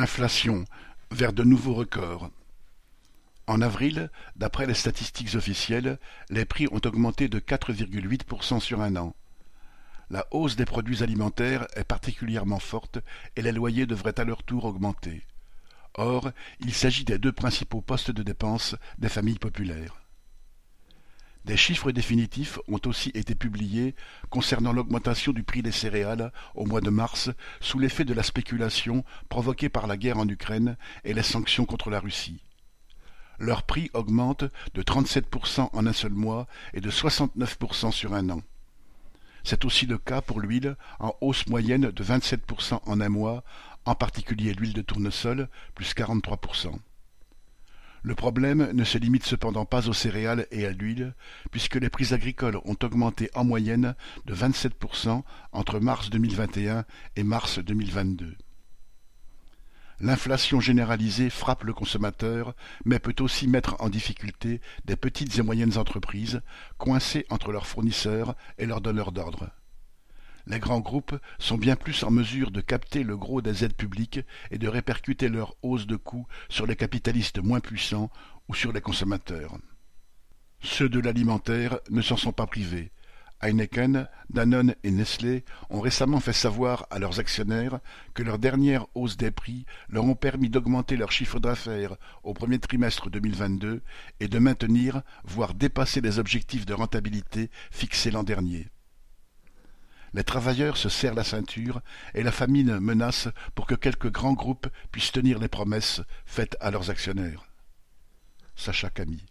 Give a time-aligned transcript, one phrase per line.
[0.00, 0.64] Inflation
[1.10, 2.30] vers de nouveaux records.
[3.48, 5.98] En avril, d'après les statistiques officielles,
[6.30, 9.16] les prix ont augmenté de 4,8% sur un an.
[10.08, 13.00] La hausse des produits alimentaires est particulièrement forte
[13.34, 15.26] et les loyers devraient à leur tour augmenter.
[15.94, 16.30] Or,
[16.60, 19.96] il s'agit des deux principaux postes de dépenses des familles populaires.
[21.48, 23.94] Des chiffres définitifs ont aussi été publiés
[24.28, 27.30] concernant l'augmentation du prix des céréales au mois de mars
[27.62, 31.88] sous l'effet de la spéculation provoquée par la guerre en Ukraine et les sanctions contre
[31.88, 32.42] la Russie.
[33.38, 34.44] Leur prix augmente
[34.74, 38.42] de 37% en un seul mois et de 69% sur un an.
[39.42, 43.42] C'est aussi le cas pour l'huile, en hausse moyenne de 27% en un mois,
[43.86, 46.78] en particulier l'huile de tournesol, plus 43%.
[48.08, 51.12] Le problème ne se limite cependant pas aux céréales et à l'huile,
[51.50, 53.94] puisque les prix agricoles ont augmenté en moyenne
[54.24, 56.86] de 27% entre mars 2021
[57.16, 58.34] et mars 2022.
[60.00, 62.54] L'inflation généralisée frappe le consommateur,
[62.86, 66.40] mais peut aussi mettre en difficulté des petites et moyennes entreprises,
[66.78, 69.50] coincées entre leurs fournisseurs et leurs donneurs d'ordre
[70.48, 74.20] les grands groupes sont bien plus en mesure de capter le gros des aides publiques
[74.50, 78.10] et de répercuter leur hausse de coûts sur les capitalistes moins puissants
[78.48, 79.58] ou sur les consommateurs.
[80.60, 82.90] Ceux de l'alimentaire ne s'en sont pas privés.
[83.40, 87.78] Heineken, Danone et Nestlé ont récemment fait savoir à leurs actionnaires
[88.14, 92.58] que leurs dernières hausses des prix leur ont permis d'augmenter leur chiffre d'affaires au premier
[92.58, 93.82] trimestre 2022
[94.18, 98.66] et de maintenir, voire dépasser les objectifs de rentabilité fixés l'an dernier.
[100.14, 101.80] Les travailleurs se serrent la ceinture
[102.14, 106.70] et la famine menace pour que quelques grands groupes puissent tenir les promesses faites à
[106.70, 107.46] leurs actionnaires.
[108.56, 109.26] Sacha Camille